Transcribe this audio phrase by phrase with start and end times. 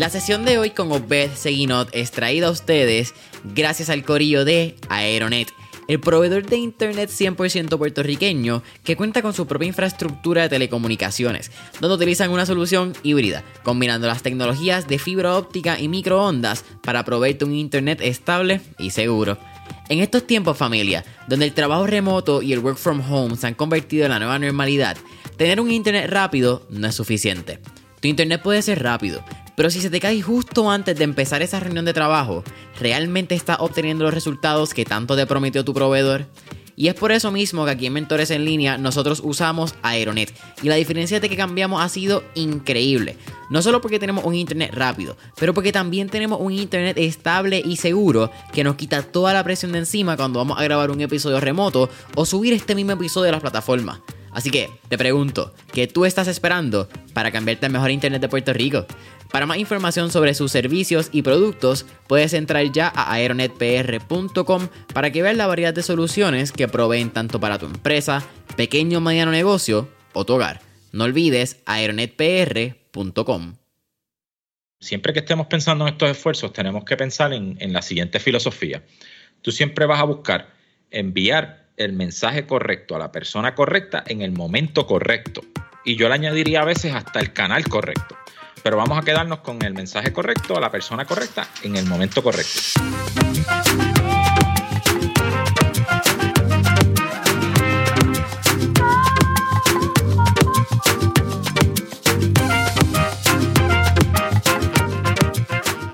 [0.00, 3.12] La sesión de hoy con Obed Seguinot es traída a ustedes
[3.44, 5.52] gracias al corillo de Aeronet,
[5.88, 11.50] el proveedor de internet 100% puertorriqueño que cuenta con su propia infraestructura de telecomunicaciones,
[11.82, 17.44] donde utilizan una solución híbrida, combinando las tecnologías de fibra óptica y microondas para proveerte
[17.44, 19.36] un internet estable y seguro.
[19.90, 23.54] En estos tiempos familia, donde el trabajo remoto y el work from home se han
[23.54, 24.96] convertido en la nueva normalidad,
[25.36, 27.58] tener un internet rápido no es suficiente.
[28.00, 29.22] Tu internet puede ser rápido,
[29.56, 32.42] pero si se te cae justo antes de empezar esa reunión de trabajo,
[32.78, 36.26] ¿realmente estás obteniendo los resultados que tanto te prometió tu proveedor?
[36.76, 40.32] Y es por eso mismo que aquí en Mentores en Línea nosotros usamos Aeronet.
[40.62, 43.18] Y la diferencia de que cambiamos ha sido increíble.
[43.50, 47.76] No solo porque tenemos un internet rápido, pero porque también tenemos un internet estable y
[47.76, 51.38] seguro que nos quita toda la presión de encima cuando vamos a grabar un episodio
[51.38, 54.00] remoto o subir este mismo episodio a las plataformas.
[54.32, 58.52] Así que te pregunto, ¿qué tú estás esperando para cambiarte al mejor internet de Puerto
[58.52, 58.86] Rico?
[59.30, 65.22] Para más información sobre sus servicios y productos, puedes entrar ya a aeronetpr.com para que
[65.22, 68.24] veas la variedad de soluciones que proveen tanto para tu empresa,
[68.56, 70.60] pequeño o mediano negocio o tu hogar.
[70.92, 73.54] No olvides aeronetpr.com.
[74.80, 78.82] Siempre que estemos pensando en estos esfuerzos, tenemos que pensar en, en la siguiente filosofía.
[79.42, 80.54] Tú siempre vas a buscar
[80.90, 85.42] enviar el mensaje correcto a la persona correcta en el momento correcto.
[85.84, 88.16] Y yo le añadiría a veces hasta el canal correcto
[88.62, 92.22] pero vamos a quedarnos con el mensaje correcto a la persona correcta en el momento
[92.22, 92.60] correcto.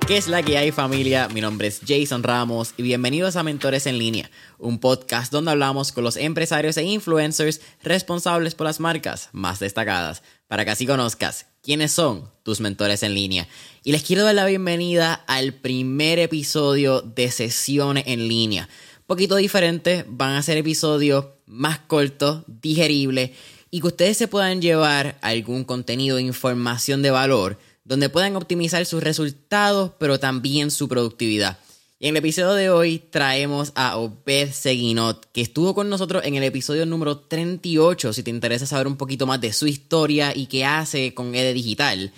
[0.07, 1.27] ¿Qué es la que hay familia?
[1.27, 5.91] Mi nombre es Jason Ramos y bienvenidos a Mentores en línea, un podcast donde hablamos
[5.91, 11.47] con los empresarios e influencers responsables por las marcas más destacadas, para que así conozcas
[11.61, 13.49] quiénes son tus mentores en línea.
[13.83, 18.69] Y les quiero dar la bienvenida al primer episodio de sesiones en línea.
[18.99, 23.33] Un poquito diferente, van a ser episodios más cortos, digeribles
[23.73, 29.03] y que ustedes se puedan llevar algún contenido información de valor donde puedan optimizar sus
[29.03, 31.59] resultados, pero también su productividad.
[31.99, 36.35] Y en el episodio de hoy traemos a Obed Seguinot, que estuvo con nosotros en
[36.35, 40.47] el episodio número 38, si te interesa saber un poquito más de su historia y
[40.47, 42.13] qué hace con EDE Digital.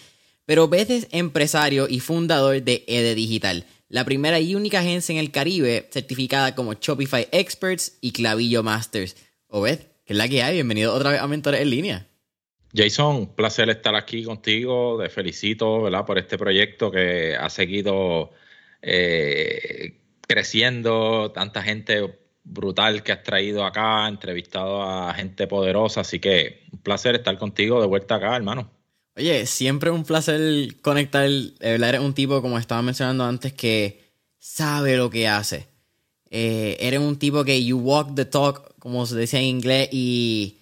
[0.46, 5.18] Pero Obed es empresario y fundador de EDE Digital, la primera y única agencia en
[5.18, 9.16] el Caribe certificada como Shopify Experts y Clavillo Masters.
[9.48, 10.54] Obed, ¿qué es la que hay?
[10.54, 12.07] Bienvenido otra vez a Mentores en Línea.
[12.74, 14.98] Jason, un placer estar aquí contigo.
[15.02, 16.04] Te felicito ¿verdad?
[16.04, 18.30] por este proyecto que ha seguido
[18.82, 26.64] eh, creciendo, tanta gente brutal que has traído acá, entrevistado a gente poderosa, así que
[26.72, 28.70] un placer estar contigo de vuelta acá, hermano.
[29.16, 31.28] Oye, siempre un placer conectar,
[31.60, 35.66] eres un tipo, como estaba mencionando antes, que sabe lo que hace.
[36.30, 40.57] Eh, eres un tipo que you walk the talk, como se dice en inglés, y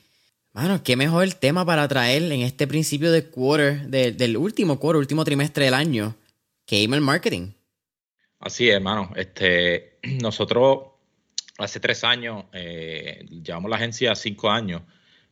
[0.57, 5.23] bueno, qué mejor tema para traer en este principio de quarter, del último quarter, último
[5.23, 6.17] trimestre del año,
[6.65, 7.53] que email marketing.
[8.41, 9.13] Así es, hermano.
[9.17, 10.79] Este, nosotros
[11.59, 14.81] hace tres años, eh, llevamos la agencia cinco años,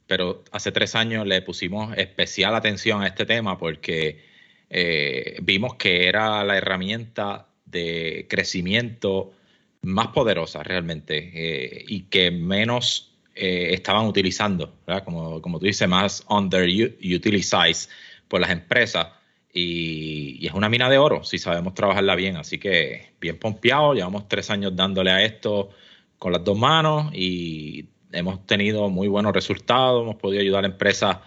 [0.07, 4.23] pero hace tres años le pusimos especial atención a este tema porque
[4.69, 9.33] eh, vimos que era la herramienta de crecimiento
[9.81, 14.75] más poderosa realmente eh, y que menos eh, estaban utilizando,
[15.05, 17.89] Como, como tú dices, más underutilized
[18.28, 19.09] por las empresas.
[19.53, 22.37] Y, es una mina de oro si sabemos trabajarla bien.
[22.37, 25.71] Así que bien pompeado, llevamos tres años dándole a esto
[26.19, 30.03] con las dos manos y hemos tenido muy buenos resultados.
[30.03, 31.19] Hemos podido ayudar a empresas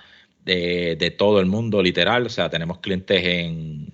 [0.45, 2.25] de, todo el mundo, literal.
[2.25, 3.89] O sea, tenemos clientes en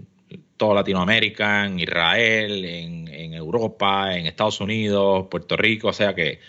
[0.56, 5.88] toda Latinoamérica, en Israel, en, en Europa, en Estados Unidos, Puerto Rico.
[5.88, 6.40] O sea que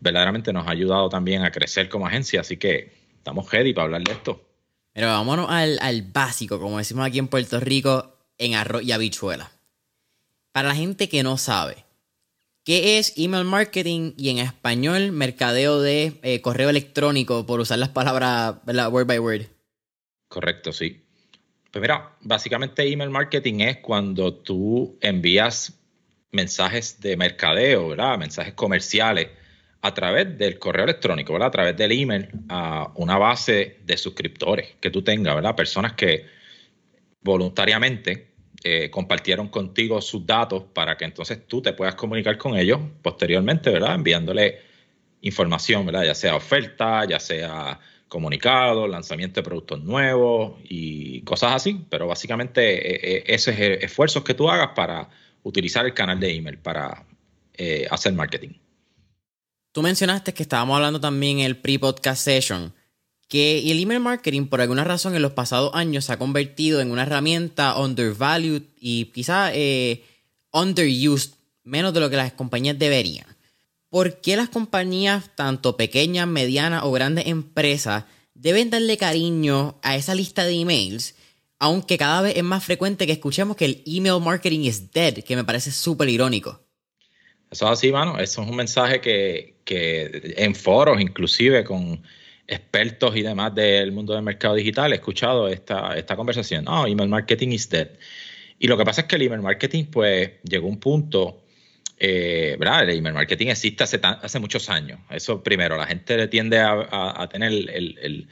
[0.00, 4.02] verdaderamente nos ha ayudado también a crecer como agencia, así que estamos ready para hablar
[4.02, 4.44] de esto.
[4.92, 9.52] Pero vámonos al, básico, como decimos aquí en Puerto Rico, en arroz y habichuela.
[10.52, 11.84] Para la gente que no sabe,
[12.64, 17.90] ¿qué es email marketing y en español mercadeo de eh, correo electrónico, por usar las
[17.90, 19.42] palabras word by word?
[20.28, 21.04] Correcto, sí.
[21.70, 25.78] Pues mira, básicamente email marketing es cuando tú envías
[26.32, 28.18] mensajes de mercadeo, ¿verdad?
[28.18, 29.28] Mensajes comerciales
[29.80, 31.48] a través del correo electrónico, ¿verdad?
[31.48, 35.54] A través del email a una base de suscriptores que tú tengas, ¿verdad?
[35.54, 36.26] Personas que
[37.22, 38.32] voluntariamente
[38.64, 43.70] eh, compartieron contigo sus datos para que entonces tú te puedas comunicar con ellos posteriormente,
[43.70, 43.94] ¿verdad?
[43.94, 44.60] Enviándole
[45.20, 46.04] información, ¿verdad?
[46.04, 47.78] Ya sea oferta, ya sea
[48.08, 51.84] comunicados, lanzamiento de productos nuevos y cosas así.
[51.88, 55.08] Pero básicamente esos esfuerzos que tú hagas para
[55.42, 57.04] utilizar el canal de email para
[57.90, 58.54] hacer marketing.
[59.78, 62.74] Tú mencionaste que estábamos hablando también en el pre-podcast session
[63.28, 66.90] que el email marketing por alguna razón en los pasados años se ha convertido en
[66.90, 70.02] una herramienta undervalued y quizá eh,
[70.52, 73.24] underused menos de lo que las compañías deberían.
[73.88, 78.02] ¿Por qué las compañías, tanto pequeñas, medianas o grandes empresas,
[78.34, 81.14] deben darle cariño a esa lista de emails?
[81.60, 85.36] Aunque cada vez es más frecuente que escuchemos que el email marketing is dead, que
[85.36, 86.67] me parece súper irónico.
[87.50, 88.18] Eso es así, mano.
[88.18, 92.02] Eso es un mensaje que, que en foros, inclusive con
[92.46, 96.64] expertos y demás del mundo del mercado digital, he escuchado esta, esta conversación.
[96.64, 97.88] No, email marketing is dead.
[98.58, 101.42] Y lo que pasa es que el email marketing, pues, llegó a un punto,
[101.98, 102.84] eh, ¿verdad?
[102.84, 104.98] El email marketing existe hace muchos años.
[105.10, 108.28] Eso primero, la gente tiende a, tener el,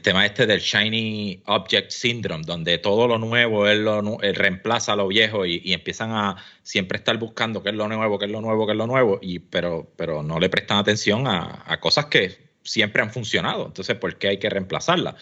[0.00, 5.06] tema este del shiny object syndrome, donde todo lo nuevo es lo, reemplaza a lo
[5.06, 8.66] viejo y, empiezan a siempre estar buscando qué es lo nuevo, qué es lo nuevo,
[8.66, 13.00] qué es lo nuevo, y, pero, pero no le prestan atención a, cosas que siempre
[13.00, 13.66] han funcionado.
[13.66, 15.14] Entonces, ¿por qué hay que reemplazarla?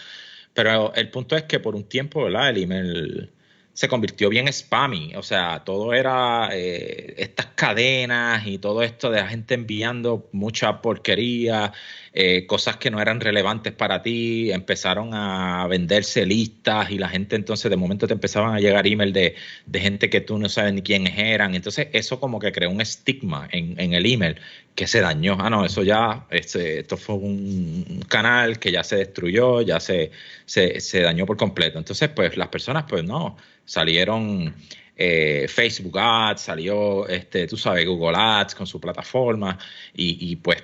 [0.54, 2.26] Pero el punto es que por un tiempo.
[2.26, 3.30] El email
[3.74, 9.20] se convirtió bien spammy, o sea, todo era eh, estas cadenas y todo esto de
[9.20, 11.72] la gente enviando mucha porquería,
[12.12, 17.34] eh, cosas que no eran relevantes para ti, empezaron a venderse listas y la gente
[17.34, 19.34] entonces de momento te empezaban a llegar email de,
[19.66, 22.80] de gente que tú no sabes ni quiénes eran, entonces eso como que creó un
[22.80, 24.36] estigma en, en el email
[24.76, 28.96] que se dañó, ah no, eso ya, este, esto fue un canal que ya se
[28.96, 30.12] destruyó, ya se,
[30.46, 34.54] se, se dañó por completo, entonces pues las personas pues no, salieron
[34.96, 39.58] eh, Facebook Ads, salió, este, tú sabes, Google Ads con su plataforma
[39.92, 40.62] y, pues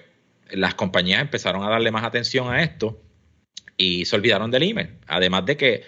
[0.50, 3.00] las compañías empezaron a darle más atención a esto
[3.76, 4.97] y se olvidaron del email.
[5.06, 5.82] Además de que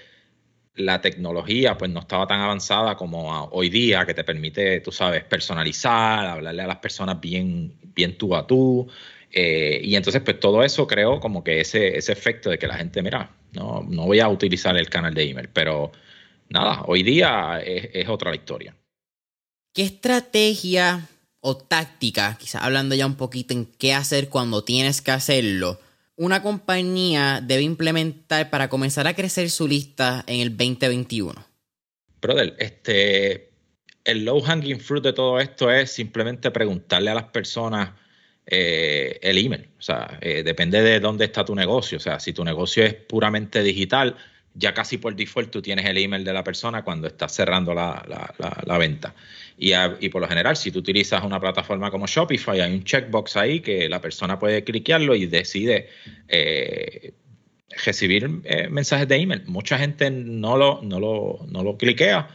[0.75, 5.25] la tecnología pues no estaba tan avanzada como hoy día que te permite, tú sabes,
[5.25, 8.89] personalizar, hablarle a las personas bien, bien tú a tú.
[9.31, 12.77] Eh, y entonces pues todo eso creó como que ese, ese efecto de que la
[12.77, 15.93] gente, mira, no, no voy a utilizar el canal de email, pero
[16.53, 18.77] nada, hoy día es, otra historia.
[19.75, 21.09] ¿Qué estrategia
[21.41, 25.81] o táctica, quizás hablando ya un poquito en qué hacer cuando tienes que hacerlo,
[26.17, 31.45] una compañía debe implementar para comenzar a crecer su lista en el 2021?
[32.21, 33.51] Brother, este,
[34.05, 37.91] el low hanging fruit de todo esto es simplemente preguntarle a las personas
[38.47, 39.69] eh, el email.
[39.79, 41.99] O sea, eh, depende de dónde está tu negocio.
[41.99, 44.17] O sea, si tu negocio es puramente digital,
[44.55, 48.79] ya casi por default tú tienes el email de la persona cuando estás cerrando la,
[48.79, 49.15] venta.
[49.57, 53.37] Y, y, por lo general, si tú utilizas una plataforma como Shopify, hay un checkbox
[53.37, 55.89] ahí que la persona puede cliquearlo y decide
[56.29, 57.15] eh,
[57.85, 59.43] recibir eh, mensajes de email.
[59.47, 62.29] Mucha gente no lo, no, lo, no lo cliquea,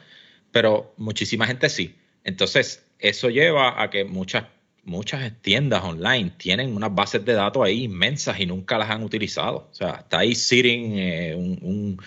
[0.52, 1.96] pero muchísima gente sí.
[2.24, 4.46] Entonces, eso lleva a que muchas
[4.88, 9.68] muchas tiendas online tienen unas bases de datos ahí inmensas y nunca las han utilizado.
[9.70, 11.98] O sea, está ahí sitting eh, un,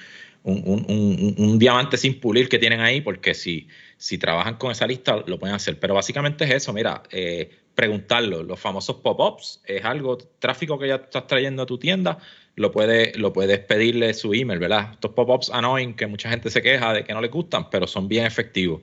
[1.59, 3.69] diamante sin pulir que tienen ahí, porque si,
[3.99, 5.79] si trabajan con esa lista lo pueden hacer.
[5.79, 8.43] Pero básicamente es eso, mira, eh, preguntarlo.
[8.43, 12.19] Los famosos pop-ups es algo, tráfico que ya estás trayendo a tu tienda,
[12.57, 14.93] lo puedes, lo puedes pedirle su email, ¿verdad?
[14.93, 18.09] Estos pop-ups annoying que mucha gente se queja de que no le gustan, pero son
[18.09, 18.81] bien efectivos.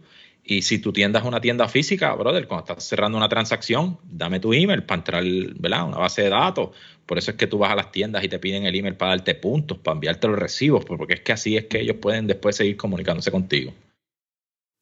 [0.49, 4.39] Y si tu tienda es una tienda física, brother, cuando estás cerrando una transacción, dame
[4.39, 5.23] tu email para entrar,
[5.59, 5.85] ¿verdad?
[5.89, 6.69] Una base de datos.
[7.05, 9.11] Por eso es que tú vas a las tiendas y te piden el email para
[9.11, 12.55] darte puntos, para enviarte los recibos, porque es que así es que ellos pueden después
[12.55, 13.73] seguir comunicándose contigo.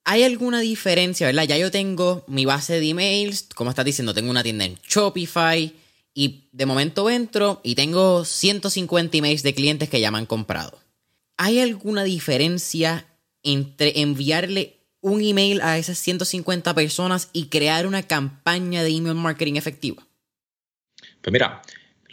[0.04, 1.48] ¿Hay alguna diferencia, verdad?
[1.48, 5.74] Ya yo tengo mi base de emails, como estás diciendo, tengo una tienda en Shopify
[6.14, 10.78] y de momento entro y tengo 150 emails de clientes que ya me han comprado.
[11.38, 13.08] ¿Hay alguna diferencia
[13.42, 19.54] entre enviarle un email a esas 150 personas y crear una campaña de email marketing
[19.54, 20.02] efectiva?
[21.22, 21.62] Pues mira,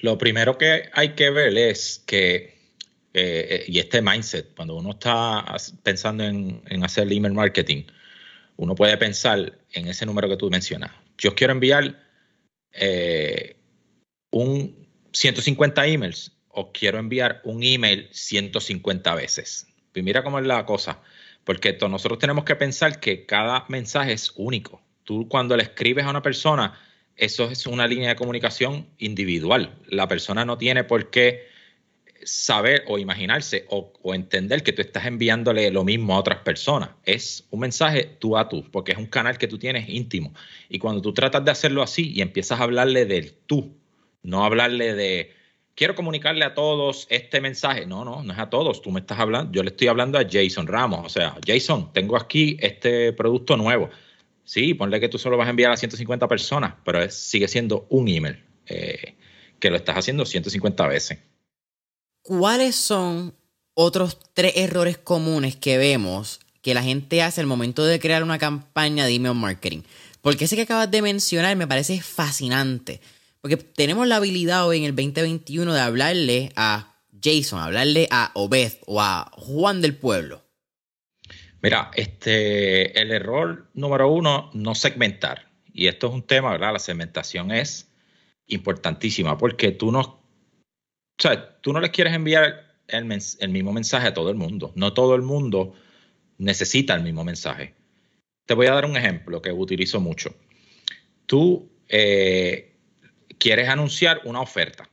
[0.03, 2.55] lo primero que hay que ver es que,
[3.15, 5.43] eh, y este mindset, cuando uno está
[5.83, 7.85] pensando en, hacer email marketing,
[8.57, 10.91] uno puede pensar en ese número que tú mencionas.
[11.17, 11.99] Yo quiero enviar
[12.73, 13.57] eh,
[14.33, 19.67] un 150 emails o quiero enviar un email 150 veces.
[19.79, 21.01] Y pues mira cómo es la cosa.
[21.45, 24.81] Porque nosotros tenemos que pensar que cada mensaje es único.
[25.05, 26.79] Tú cuando le escribes a una persona,
[27.17, 29.75] eso es una línea de comunicación individual.
[29.87, 31.53] La persona no tiene por qué
[32.25, 36.91] saber o imaginarse o, entender que tú estás enviándole lo mismo a otras personas.
[37.05, 40.33] Es un mensaje tú a tú, porque es un canal que tú tienes íntimo.
[40.69, 43.77] Y cuando tú tratas de hacerlo así y empiezas a hablarle del tú,
[44.23, 45.33] no hablarle de
[45.83, 47.87] quiero comunicarle a todos este mensaje.
[47.87, 48.83] No, no, no es a todos.
[48.83, 51.05] Tú me estás hablando, yo le estoy hablando a Jason Ramos.
[51.05, 53.91] O sea, Jason, tengo aquí este producto nuevo.
[54.45, 58.07] Sí, ponle que tú solo vas a enviar a 150 personas, pero sigue siendo un
[58.07, 59.17] email eh,
[59.59, 61.19] que lo estás haciendo 150 veces.
[62.23, 63.35] ¿Cuáles son
[63.75, 68.39] otros tres errores comunes que vemos que la gente hace al momento de crear una
[68.39, 69.81] campaña de email marketing?
[70.21, 73.01] Porque ese que acabas de mencionar me parece fascinante.
[73.43, 78.75] Porque tenemos la habilidad hoy en el 2021 de hablarle a Jason, hablarle a Obed
[78.87, 80.45] o a Juan del Pueblo.
[81.61, 85.51] Mira, este, el error número uno, no segmentar.
[85.73, 86.73] Y esto es un tema, ¿verdad?
[86.73, 87.91] La segmentación es
[88.47, 90.23] importantísima porque tú no, o
[91.19, 94.73] sea, tú no les quieres enviar el, el mismo mensaje a todo el mundo.
[94.77, 95.75] No todo el mundo
[96.39, 97.75] necesita el mismo mensaje.
[98.47, 100.33] Te voy a dar un ejemplo que utilizo mucho.
[101.27, 102.72] Tú eh,
[103.35, 104.89] quieres anunciar una oferta.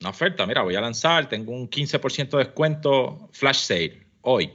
[0.00, 4.52] Una oferta, mira, voy a lanzar, tengo un 15% de descuento flash sale hoy.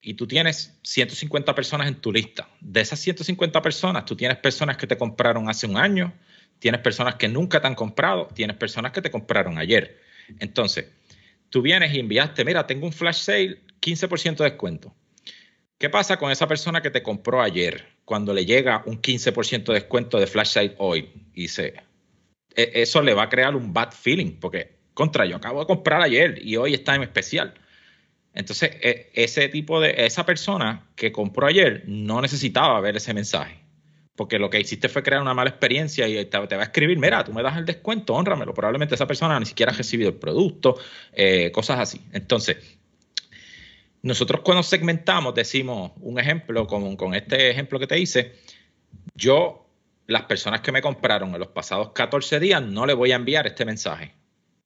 [0.00, 2.48] Y tú tienes 150 personas en tu lista.
[2.60, 6.12] De esas 150 personas, tú tienes personas que te compraron hace un año,
[6.58, 10.00] tienes personas que nunca te han comprado, tienes personas que te compraron ayer.
[10.38, 10.86] Entonces,
[11.50, 14.94] tú vienes y enviaste, mira, tengo un flash sale, 15% de descuento.
[15.78, 19.74] ¿Qué pasa con esa persona que te compró ayer cuando le llega un 15% de
[19.74, 21.10] descuento de flash sale hoy?
[21.34, 21.74] Y dice,
[22.54, 26.02] e, eso le va a crear un bad feeling, porque contra, yo acabo de comprar
[26.02, 27.54] ayer y hoy está en especial.
[28.34, 33.60] Entonces, e, ese tipo de, esa persona que compró ayer no necesitaba ver ese mensaje,
[34.16, 37.24] porque lo que hiciste fue crear una mala experiencia y te, va a escribir, mira,
[37.24, 38.54] tú me das el descuento, honramelo.
[38.54, 40.76] Probablemente esa persona ni siquiera ha recibido el producto,
[41.12, 42.00] eh, cosas así.
[42.12, 42.56] Entonces,
[44.02, 48.34] nosotros cuando segmentamos, decimos un ejemplo, como con este ejemplo que te hice,
[49.14, 49.66] yo
[50.06, 53.46] las personas que me compraron en los pasados 14 días no le voy a enviar
[53.46, 54.14] este mensaje.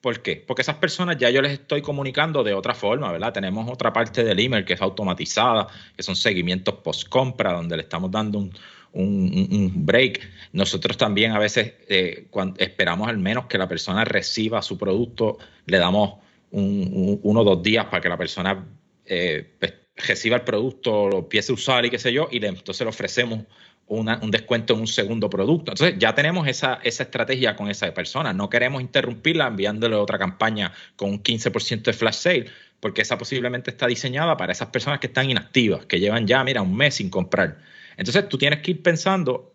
[0.01, 0.43] ¿Por qué?
[0.47, 3.33] Porque esas personas ya yo les estoy comunicando de otra forma, ¿verdad?
[3.33, 8.11] Tenemos otra parte del email que es automatizada, que son seguimientos post-compra, donde le estamos
[8.11, 8.49] dando
[8.93, 10.29] un, break.
[10.53, 15.37] Nosotros también a veces eh, cuando esperamos al menos que la persona reciba su producto,
[15.65, 16.15] le damos
[16.51, 18.65] uno o dos días para que la persona
[19.07, 22.81] eh, pues, reciba el producto, lo empiece a usar y qué sé yo, y entonces
[22.81, 23.45] le ofrecemos
[23.89, 25.71] un descuento en un segundo producto.
[25.71, 28.33] Entonces ya tenemos esa, esa estrategia con esa persona.
[28.33, 32.45] No queremos interrumpirla enviándole otra campaña con un 15% de flash sale,
[32.81, 36.61] porque esa posiblemente está diseñada para esas personas que están inactivas, que llevan ya, mira,
[36.61, 37.59] un mes sin comprar.
[37.95, 39.53] Entonces tú tienes que ir pensando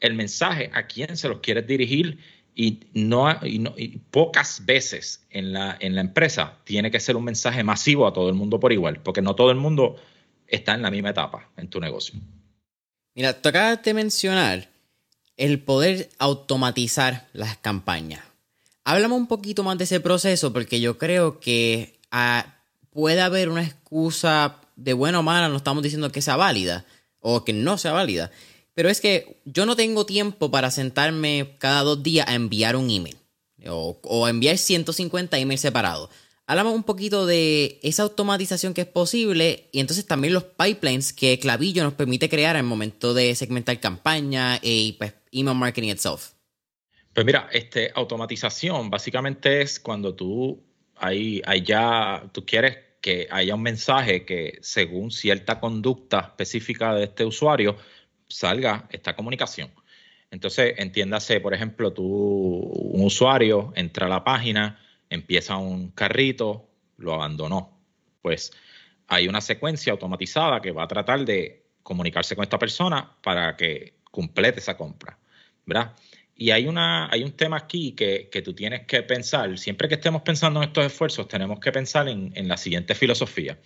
[0.00, 2.18] el mensaje a quién se los quieres dirigir
[2.54, 7.64] y, no, y, pocas veces en la, en la empresa tiene que ser un mensaje
[7.64, 9.96] masivo a todo el mundo por igual, porque no todo el mundo
[10.46, 12.14] está en la misma etapa en tu negocio.
[13.14, 14.68] Mira, tú acabas de mencionar
[15.36, 18.22] el poder automatizar las campañas.
[18.84, 22.54] Háblame un poquito más de ese proceso porque yo creo que ah,
[22.90, 26.84] puede haber una excusa de buena o mala, no estamos diciendo que sea válida
[27.20, 28.30] o que no sea válida,
[28.74, 32.90] pero es que yo no tengo tiempo para sentarme cada dos días a enviar un
[32.90, 33.16] email
[33.68, 36.10] o, o enviar 150 emails separados.
[36.46, 41.38] Háblame un poquito de esa automatización que es posible y entonces también los pipelines que
[41.38, 46.32] Clavillo nos permite crear al momento de segmentar campaña y pues, email marketing itself.
[47.14, 50.62] Pues mira, este, automatización básicamente es cuando tú
[52.32, 57.76] tú quieres que haya un mensaje que según cierta conducta específica de este usuario
[58.28, 59.70] salga esta comunicación.
[60.30, 67.14] Entonces, entiéndase, por ejemplo, tú, un usuario entra a la página, empieza un carrito, lo
[67.14, 67.80] abandonó.
[68.20, 68.52] Pues
[69.06, 73.94] hay una secuencia automatizada que va a tratar de comunicarse con esta persona para que
[74.10, 75.18] complete esa compra,
[75.66, 75.94] ¿verdad?
[76.34, 80.22] Y hay, una, hay un tema aquí que, tú tienes que pensar, siempre que estemos
[80.22, 83.58] pensando en estos esfuerzos, tenemos que pensar en, en la siguiente filosofía.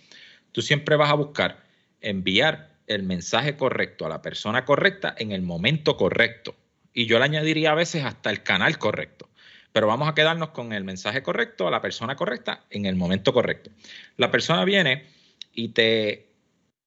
[0.51, 1.63] Tú siempre vas a buscar
[1.99, 6.55] enviar el mensaje correcto a la persona correcta en el momento correcto.
[6.93, 9.29] Y yo le añadiría a veces hasta el canal correcto
[9.71, 13.33] pero vamos a quedarnos con el mensaje correcto a la persona correcta en el momento
[13.33, 13.69] correcto.
[14.17, 15.05] La persona viene
[15.53, 16.33] y te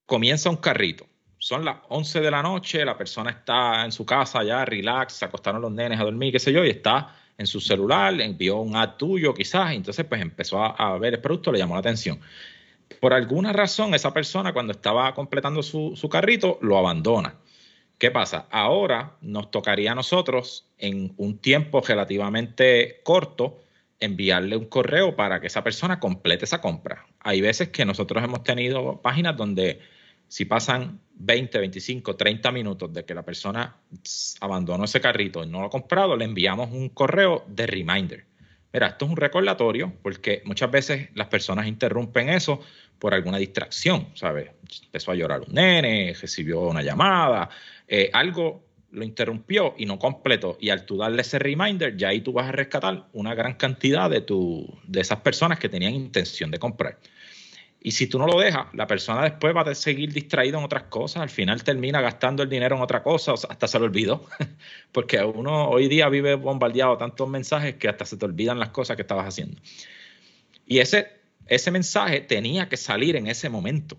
[0.05, 1.07] comienza un carrito.
[1.37, 5.25] Son las 11 de la noche, la persona está en su casa ya, relax, se
[5.25, 8.75] acostaron los nenes a dormir, qué sé yo, y está en su celular, envió un
[8.75, 12.19] ad tuyo quizás, y entonces pues empezó a, ver el producto, le llamó la atención.
[12.99, 17.35] Por alguna razón, esa persona cuando estaba completando su, su carrito, lo abandona.
[17.97, 18.47] ¿Qué pasa?
[18.51, 23.59] Ahora nos tocaría a nosotros en un tiempo relativamente corto
[23.99, 27.05] enviarle un correo para que esa persona complete esa compra.
[27.19, 29.79] Hay veces que nosotros hemos tenido páginas donde
[30.27, 33.77] si pasan 20, 25, 30 minutos de que la persona
[34.41, 38.25] abandonó ese carrito y no lo ha comprado, le enviamos un correo de reminder.
[38.73, 42.59] Mira, esto es un recordatorio porque muchas veces las personas interrumpen eso
[42.99, 44.49] por alguna distracción, ¿sabes?
[44.85, 47.49] Empezó a llorar un nene, recibió una llamada,
[47.87, 50.57] eh, algo lo interrumpió y no completó.
[50.59, 54.09] Y al tú darle ese reminder, ya ahí tú vas a rescatar una gran cantidad
[54.09, 56.99] de, tu, de esas personas que tenían intención de comprar.
[57.85, 60.83] Y si tú no lo dejas, la persona después va a seguir distraída en otras
[60.83, 61.21] cosas.
[61.21, 64.25] Al final termina gastando el dinero en otra cosa, hasta se lo olvidó.
[64.93, 68.95] Porque uno hoy día vive bombardeado tantos mensajes que hasta se te olvidan las cosas
[68.95, 69.61] que estabas haciendo.
[70.65, 71.09] Y ese,
[71.47, 73.97] ese mensaje tenía que salir en ese momento.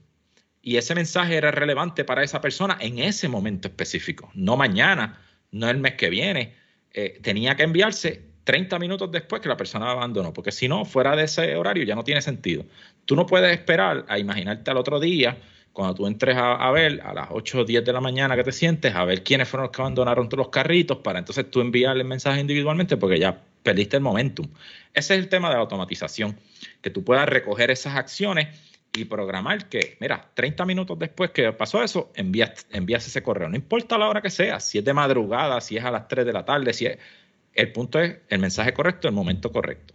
[0.62, 5.68] Y ese mensaje era relevante para esa persona en ese momento específico, no mañana, no
[5.68, 6.54] el mes que viene.
[6.94, 11.16] Eh, tenía que enviarse 30 minutos después que la persona abandonó, porque si no, fuera
[11.16, 12.64] de ese horario ya no tiene sentido.
[13.04, 15.38] Tú no puedes esperar a imaginarte al otro día,
[15.72, 18.52] cuando tú entres a, ver a las 8 o 10 de la mañana que te
[18.52, 22.08] sientes, a ver quiénes fueron los que abandonaron los carritos, para entonces tú enviarle el
[22.08, 24.46] mensaje individualmente, porque ya perdiste el momentum.
[24.92, 26.38] Ese es el tema de la automatización,
[26.80, 28.56] que tú puedas recoger esas acciones
[28.96, 33.48] y programar que, mira, 30 minutos después que pasó eso, envías, envías ese correo.
[33.48, 36.24] No importa la hora que sea, si es de madrugada, si es a las 3
[36.24, 36.98] de la tarde, si es
[37.54, 39.94] el punto es el mensaje correcto, el momento correcto.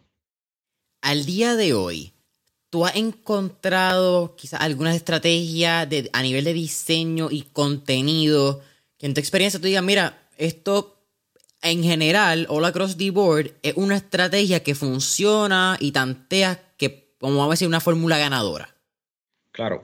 [1.02, 2.14] Al día de hoy,
[2.70, 8.62] ¿tú has encontrado quizás alguna estrategia de, a nivel de diseño y contenido
[8.98, 11.00] que en tu experiencia tú digas, mira, esto
[11.62, 17.38] en general, all across the board, es una estrategia que funciona y tantea que, como
[17.38, 18.76] vamos a decir, una fórmula ganadora?
[19.52, 19.82] Claro.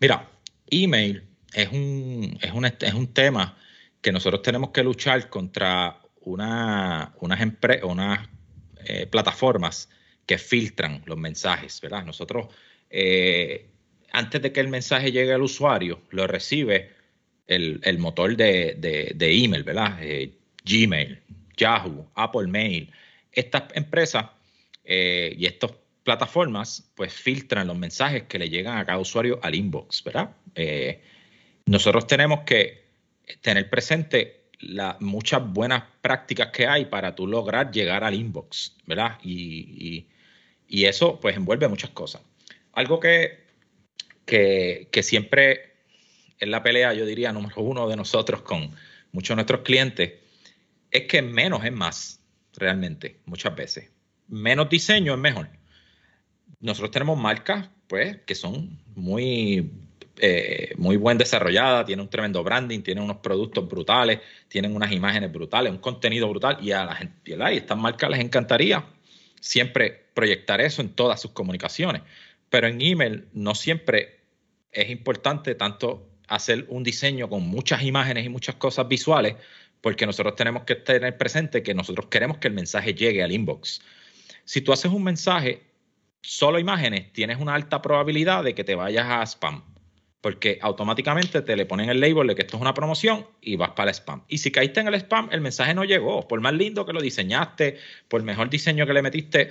[0.00, 0.30] Mira,
[0.70, 3.56] email es un, es, es un tema
[4.00, 7.40] que nosotros tenemos que luchar contra una, unas,
[7.82, 8.28] unas
[8.84, 9.88] eh, plataformas
[10.26, 12.04] que filtran los mensajes, ¿verdad?
[12.04, 12.48] Nosotros,
[12.90, 13.66] eh,
[14.12, 16.92] antes de que el mensaje llegue al usuario, lo recibe
[17.46, 19.98] el, motor de, email, ¿verdad?
[20.02, 21.18] Eh, Gmail,
[21.56, 22.92] Yahoo, Apple Mail.
[23.32, 24.26] Estas empresas
[24.84, 30.02] y estas plataformas, pues filtran los mensajes que le llegan a cada usuario al inbox,
[30.02, 30.30] ¿verdad?
[31.66, 32.84] nosotros tenemos que
[33.42, 39.18] tener presente las muchas buenas prácticas que hay para tú lograr llegar al inbox, ¿verdad?
[39.22, 40.06] Y,
[40.68, 42.22] eso pues envuelve muchas cosas.
[42.72, 43.44] Algo que,
[44.26, 45.76] que, siempre
[46.38, 48.70] en la pelea, yo diría, número uno de nosotros con
[49.12, 50.12] muchos de nuestros clientes,
[50.90, 52.20] es que menos es más,
[52.54, 53.90] realmente, muchas veces.
[54.28, 55.48] Menos diseño es mejor.
[56.60, 59.70] Nosotros tenemos marcas, pues, que son muy
[60.20, 65.32] eh, muy buen desarrollada, tiene un tremendo branding, tiene unos productos brutales, tienen unas imágenes
[65.32, 68.84] brutales, un contenido brutal y a la gente, y a estas marcas les encantaría
[69.40, 72.02] siempre proyectar eso en todas sus comunicaciones.
[72.50, 74.20] Pero en email no siempre
[74.72, 79.36] es importante tanto hacer un diseño con muchas imágenes y muchas cosas visuales,
[79.80, 83.80] porque nosotros tenemos que tener presente que nosotros queremos que el mensaje llegue al inbox.
[84.44, 85.62] Si tú haces un mensaje
[86.20, 89.62] solo imágenes, tienes una alta probabilidad de que te vayas a spam
[90.28, 93.70] porque automáticamente te le ponen el label de que esto es una promoción y vas
[93.70, 94.24] para el spam.
[94.28, 96.28] Y si caíste en el spam, el mensaje no llegó.
[96.28, 99.50] Por más lindo que lo diseñaste, por mejor diseño que le metiste,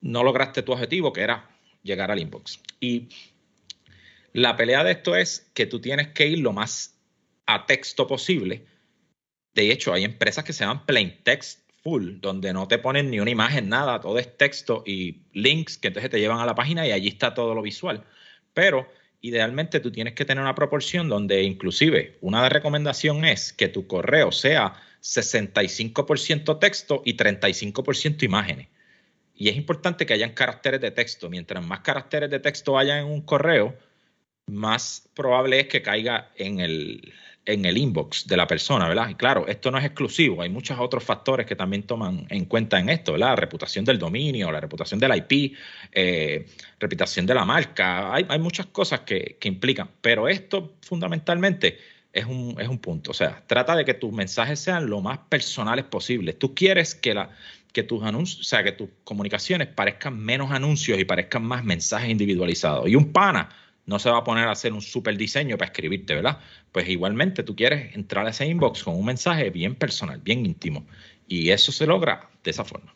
[0.00, 1.50] no lograste tu objetivo, que era
[1.82, 2.62] llegar al inbox.
[2.80, 3.10] Y
[4.32, 6.98] la pelea de esto es que tú tienes que ir lo más
[7.44, 8.64] a texto posible.
[9.52, 13.20] De hecho, hay empresas que se llaman plain text full, donde no te ponen ni
[13.20, 16.86] una imagen, nada, todo es texto y links que entonces te llevan a la página
[16.86, 18.02] y allí está todo lo visual.
[18.54, 18.88] Pero
[19.20, 24.32] idealmente tú tienes que tener una proporción donde inclusive una recomendación es que tu correo
[24.32, 28.68] sea 65% texto y 35% imágenes.
[29.34, 31.30] Y es importante que hayan caracteres de texto.
[31.30, 33.74] Mientras más caracteres de texto haya en un correo,
[34.46, 37.14] más probable es que caiga en el,
[37.46, 39.08] en el inbox de la persona, ¿verdad?
[39.08, 42.78] Y claro, esto no es exclusivo, hay muchos otros factores que también toman en cuenta
[42.78, 43.28] en esto, ¿verdad?
[43.28, 45.56] La reputación del dominio, la reputación del IP,
[45.92, 46.46] eh,
[46.78, 51.78] reputación de la marca, hay, muchas cosas que, implican, pero esto fundamentalmente
[52.12, 55.18] es un, es un punto, o sea, trata de que tus mensajes sean lo más
[55.28, 56.32] personales posible.
[56.32, 57.30] Tú quieres que la
[57.72, 62.10] que tus anuncios, o sea, que tus comunicaciones parezcan menos anuncios y parezcan más mensajes
[62.10, 62.88] individualizados.
[62.88, 63.48] Y un pana
[63.86, 66.38] no se va a poner a hacer un super diseño para escribirte, ¿verdad?
[66.72, 70.86] Pues igualmente tú quieres entrar a ese inbox con un mensaje bien personal, bien íntimo.
[71.26, 72.94] Y eso se logra de esa forma.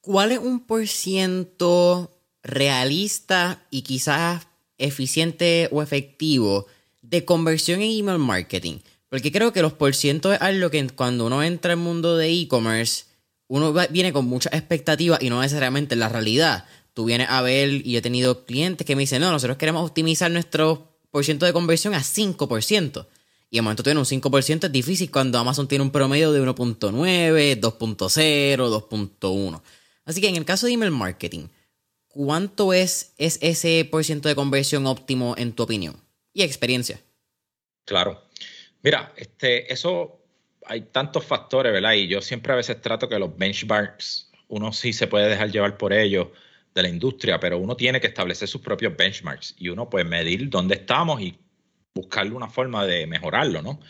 [0.00, 2.10] ¿Cuál es un por ciento
[2.42, 4.46] realista y quizás
[4.78, 6.66] eficiente o efectivo
[7.02, 8.78] de conversión en email marketing?
[9.10, 12.30] Porque creo que los porcientos es algo que cuando uno entra en el mundo de
[12.30, 13.04] e-commerce,
[13.48, 17.96] uno viene con muchas expectativas y no necesariamente la realidad tú vienes a ver y
[17.96, 21.94] he tenido clientes que me dicen, no, nosotros queremos optimizar nuestro por ciento de conversión
[21.94, 23.06] a 5%.
[23.50, 27.60] Y el momento tiene un 5% es difícil cuando Amazon tiene un promedio de 1.9,
[27.60, 29.62] 2.0, 2.1.
[30.04, 31.48] Así que en el caso de email marketing,
[32.08, 35.96] ¿cuánto es, es ese por ciento de conversión óptimo en tu opinión
[36.32, 37.00] y experiencia?
[37.84, 38.22] Claro.
[38.82, 40.20] Mira, este, eso
[40.64, 41.94] hay tantos factores, ¿verdad?
[41.94, 45.76] Y yo siempre a veces trato que los benchmarks, uno sí se puede dejar llevar
[45.76, 46.28] por ellos
[46.74, 50.48] de la industria, pero uno tiene que establecer sus propios benchmarks y uno puede medir
[50.48, 51.36] dónde estamos y
[51.94, 53.80] buscarle una forma de mejorarlo, ¿no?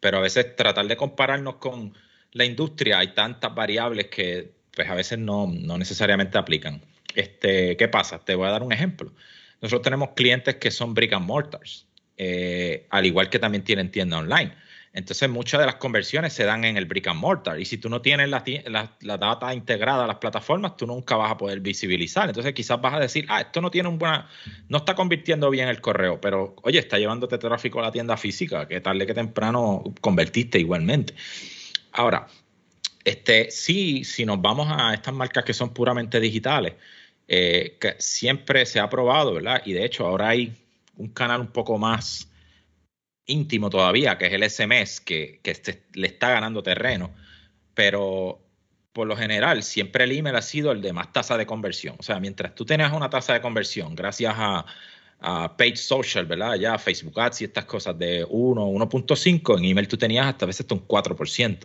[0.00, 1.94] Pero a veces tratar de compararnos con
[2.32, 6.82] la industria hay tantas variables que pues a veces no, no necesariamente aplican.
[7.14, 8.18] Este, ¿Qué pasa?
[8.24, 9.12] Te voy a dar un ejemplo.
[9.60, 14.18] Nosotros tenemos clientes que son brick and mortars, eh, al igual que también tienen tienda
[14.18, 14.54] online.
[14.94, 17.58] Entonces, muchas de las conversiones se dan en el brick and mortar.
[17.58, 21.36] Y si tú no tienes la, data integrada a las plataformas, tú nunca vas a
[21.38, 22.28] poder visibilizar.
[22.28, 24.28] Entonces, quizás vas a decir, ah, esto no tiene un buena,
[24.68, 28.68] no está convirtiendo bien el correo, pero oye, está llevándote tráfico a la tienda física,
[28.68, 31.14] que tarde que temprano convertiste igualmente.
[31.92, 32.26] Ahora,
[33.02, 36.74] este, sí, si nos vamos a estas marcas que son puramente digitales,
[37.28, 39.62] eh, que siempre se ha probado, ¿verdad?
[39.64, 40.52] Y de hecho, ahora hay
[40.98, 42.28] un canal un poco más
[43.26, 45.40] íntimo todavía, que es el SMS, que,
[45.94, 47.12] le está ganando terreno,
[47.74, 48.40] pero
[48.92, 51.96] por lo general siempre el email ha sido el de más tasa de conversión.
[51.98, 54.66] O sea, mientras tú tenías una tasa de conversión, gracias a,
[55.20, 56.56] a Page Social, ¿verdad?
[56.56, 60.60] Ya Facebook Ads y estas cosas de 1, 1.5, en email tú tenías hasta veces
[60.62, 61.58] hasta un 4%.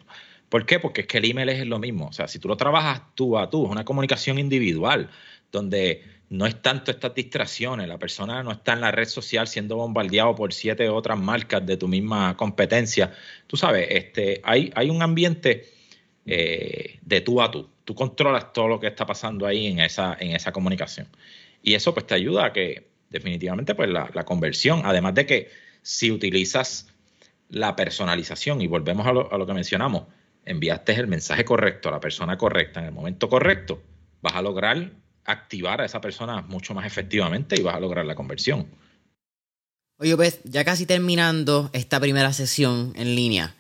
[0.48, 0.80] ¿Por qué?
[0.80, 2.08] Porque es que el email es lo mismo.
[2.08, 5.10] O sea, si tú lo trabajas tú a tú, es una comunicación individual,
[5.52, 9.77] donde no es tanto estas distracciones, la persona no está en la red social siendo
[9.77, 13.13] bombardeado por siete otras marcas de tu misma competencia.
[13.47, 15.69] Tú sabes, este, hay, hay un ambiente
[16.25, 17.69] eh, de tú a tú.
[17.85, 21.07] Tú controlas todo lo que está pasando ahí en esa, en esa comunicación.
[21.63, 25.49] Y eso pues te ayuda a que definitivamente pues la, conversión, además de que
[25.81, 26.89] si utilizas
[27.47, 30.03] la personalización y volvemos a lo, a lo que mencionamos,
[30.43, 33.81] enviaste el mensaje correcto a la persona correcta en el momento correcto,
[34.21, 34.91] vas a lograr
[35.27, 38.67] activar a esa persona mucho más efectivamente y vas a lograr la conversión.
[39.99, 43.55] Oye, pues ya casi terminando esta primera sesión en línea,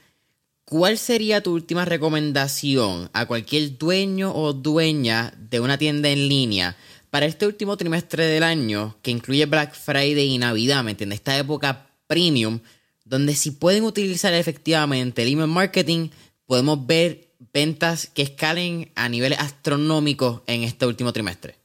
[0.65, 6.77] ¿cuál sería tu última recomendación a cualquier dueño o dueña de una tienda en línea
[7.09, 11.19] para este último trimestre del año que incluye Black Friday y Navidad, ¿me entiendes?
[11.19, 12.59] Esta época premium,
[13.03, 16.09] donde si pueden utilizar efectivamente el email marketing,
[16.45, 21.55] podemos ver ventas que escalen a niveles astronómicos en este último trimestre?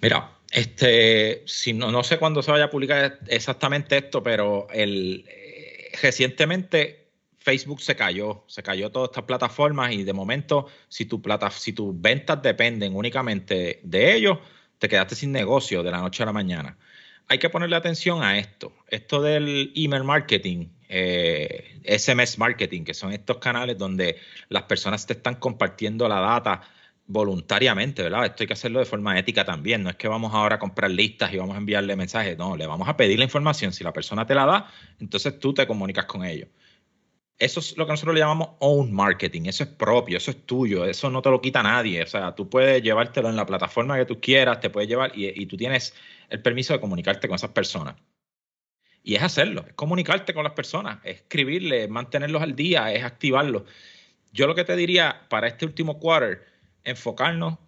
[0.00, 5.24] Mira, este, si no, no sé cuándo se vaya a publicar exactamente esto, pero el,
[5.28, 11.20] eh, recientemente Facebook se cayó, se cayó todas estas plataformas y de momento, si, tu
[11.20, 14.38] plata, si tus ventas dependen únicamente de ellos,
[14.78, 16.78] te quedaste sin negocio de la noche a la mañana.
[17.28, 18.72] Hay que ponerle atención a esto.
[18.88, 24.16] Esto del email marketing eh, SMS marketing, que son estos canales donde
[24.48, 26.62] las personas te están compartiendo la data
[27.06, 28.24] voluntariamente, ¿verdad?
[28.26, 29.82] Esto hay que hacerlo de forma ética también.
[29.82, 32.38] No es que vamos ahora a comprar listas y vamos a enviarle mensajes.
[32.38, 33.72] No, le vamos a pedir la información.
[33.72, 34.70] Si la persona te la da,
[35.00, 36.48] entonces tú te comunicas con ellos.
[37.36, 39.42] Eso es lo que nosotros le llamamos own marketing.
[39.46, 42.02] Eso es propio, eso es tuyo, eso no te lo quita nadie.
[42.02, 45.42] O sea, tú puedes llevártelo en la plataforma que tú quieras, te puedes llevar y,
[45.42, 45.94] y tú tienes
[46.30, 47.96] el permiso de comunicarte con esas personas.
[49.04, 53.64] Y es hacerlo, es comunicarte con las personas, es escribirles, mantenerlos al día, es activarlos.
[54.32, 56.44] Yo lo que te diría para este último quarter,
[56.82, 57.58] enfocarnos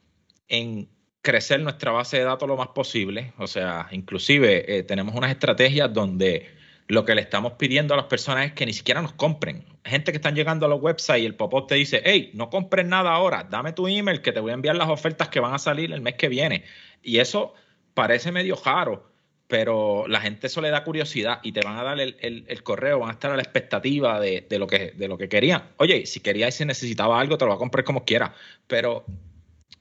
[0.48, 0.88] en
[1.20, 3.34] crecer nuestra base de datos lo más posible.
[3.36, 6.56] O sea, inclusive eh, tenemos unas estrategias donde
[6.88, 9.64] lo que le estamos pidiendo a las personas es que ni siquiera nos compren.
[9.84, 12.86] Gente que están llegando a los websites y el pop-up te dice, hey, no compres
[12.86, 15.58] nada ahora, dame tu email que te voy a enviar las ofertas que van a
[15.58, 16.64] salir el mes que viene.
[17.02, 17.54] Y eso
[17.94, 19.10] parece medio raro,
[19.48, 23.10] pero la gente eso le da curiosidad y te van a dar el, correo, van
[23.10, 25.70] a estar a la expectativa de, lo que, de lo que querían.
[25.76, 28.34] Oye, si querías y si necesitaba algo, te lo va a comprar como quiera,
[28.66, 29.04] pero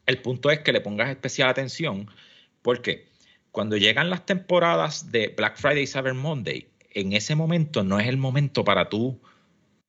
[0.06, 2.10] el punto es que le pongas especial atención
[2.62, 3.08] porque
[3.52, 8.08] cuando llegan las temporadas de Black Friday y Cyber Monday, en ese momento no es
[8.08, 9.22] el momento para tú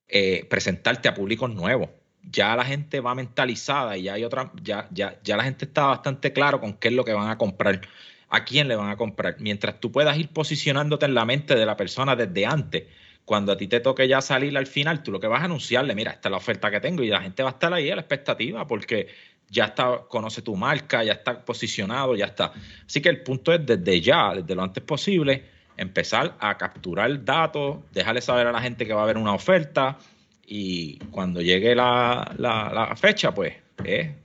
[0.07, 1.89] eh, presentarte a públicos nuevos.
[2.23, 5.85] Ya la gente va mentalizada y ya hay otra, ya, ya, ya la gente está
[5.85, 7.81] bastante claro con qué es lo que van a comprar
[8.29, 9.37] a quién le van a comprar.
[9.39, 12.83] Mientras tú puedas ir posicionándote en la mente de la persona desde antes,
[13.25, 15.95] cuando a ti te toque ya salir al final, tú lo que vas a anunciarle,
[15.95, 17.95] mira, esta es la oferta que tengo y la gente va a estar ahí a
[17.95, 19.07] la expectativa porque
[19.49, 22.53] ya está, conoce tu marca, ya está posicionado, ya está.
[22.85, 25.43] Así que el punto es desde ya, desde lo antes posible,
[25.75, 29.97] empezar a capturar datos, dejarle saber a la gente que va a haber una oferta
[30.45, 34.15] y cuando llegue la, fecha, pues, eh,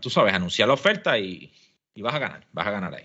[0.00, 1.50] tú sabes, anunciar la oferta y,
[1.94, 3.04] y vas a ganar, vas a ganar ahí.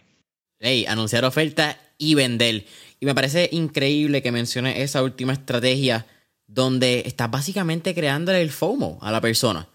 [0.60, 2.66] Hey, anunciar oferta y vender.
[3.00, 6.06] Y me parece increíble que menciones esa última estrategia
[6.48, 9.68] donde estás básicamente creándole el FOMO a la persona.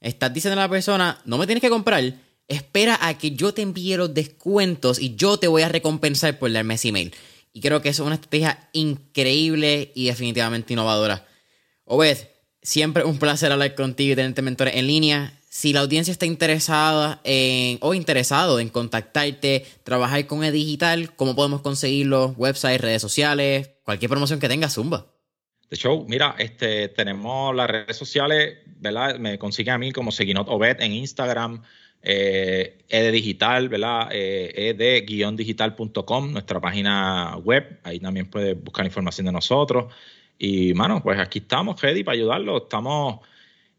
[0.00, 2.02] estás diciendo a la persona, no me tienes que comprar,
[2.48, 6.52] espera a que yo te envíe los descuentos y yo te voy a recompensar por
[6.52, 7.14] darme ese email.
[7.52, 11.26] Y creo que eso es una estrategia increíble y definitivamente innovadora.
[11.84, 12.18] Obed,
[12.62, 15.32] siempre un placer hablar contigo y tenerte mentores en línea.
[15.54, 21.60] Si la audiencia está interesada en, o interesado en contactarte, trabajar con e-digital, ¿cómo podemos
[21.60, 22.34] conseguirlo?
[22.36, 25.06] Website, redes sociales, cualquier promoción que tenga, Zumba.
[25.70, 29.16] De hecho, mira, este, tenemos las redes sociales, ¿verdad?
[29.20, 31.62] Me consigue a mí como Seguinot Obed en Instagram,
[32.02, 34.08] eh, e digital, ¿verdad?
[34.10, 39.94] Eh, ed-digital.com, nuestra página web, ahí también puedes buscar información de nosotros.
[40.36, 42.56] Y, mano, pues aquí estamos, ready para ayudarlo.
[42.56, 43.20] Estamos,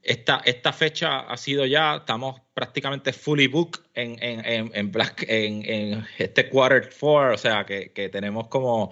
[0.06, 6.06] esta, esta fecha ha sido ya, estamos prácticamente fully booked en, en, en, Black, en,
[6.20, 8.92] este quarter four, o sea, que, que tenemos como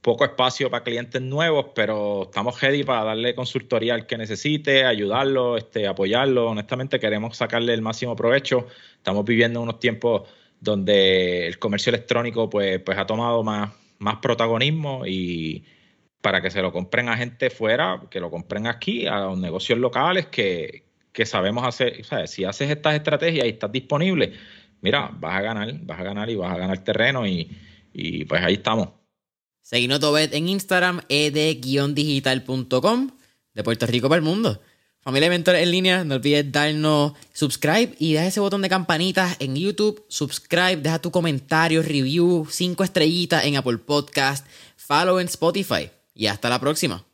[0.00, 5.56] poco espacio para clientes nuevos, pero estamos ready para darle consultoría al que necesite, ayudarlo,
[5.56, 6.48] este, apoyarlo.
[6.48, 8.66] Honestamente, queremos sacarle el máximo provecho.
[8.96, 10.28] Estamos viviendo unos tiempos
[10.60, 15.64] donde el comercio electrónico pues, pues ha tomado más, más protagonismo y
[16.22, 19.78] para que se lo compren a gente fuera, que lo compren aquí, a los negocios
[19.78, 22.00] locales que, que sabemos hacer.
[22.00, 24.32] O si haces estas estrategias y estás disponible,
[24.80, 27.50] mira, vas a ganar, vas a ganar y vas a ganar terreno y,
[27.92, 28.88] y pues ahí estamos.
[29.60, 33.10] Seguinos Tobet en Instagram, ed-digital.com,
[33.54, 34.60] de Puerto Rico para el mundo.
[35.00, 39.36] Familia de Mentores en línea, no olvides darnos subscribe y deja ese botón de campanitas
[39.40, 40.04] en YouTube.
[40.06, 45.90] Subscribe, deja tu comentario, review, cinco estrellitas en Apple Podcast, follow en Spotify.
[46.14, 47.06] Y hasta la próxima.